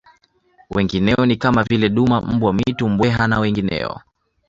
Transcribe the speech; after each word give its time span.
Wengineo 0.69 1.25
ni 1.25 1.35
kama 1.35 1.63
vile 1.63 1.89
duma 1.89 2.21
mbwa 2.21 2.53
mwitu 2.53 2.89
mbweha 2.89 3.27
na 3.27 3.39
wengineo 3.39 4.01